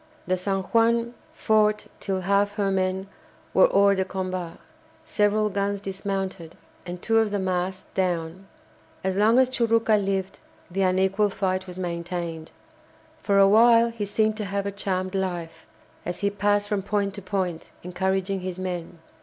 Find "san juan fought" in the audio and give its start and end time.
0.35-1.85